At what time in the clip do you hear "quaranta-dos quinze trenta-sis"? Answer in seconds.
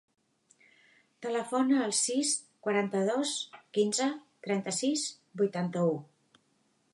2.67-5.05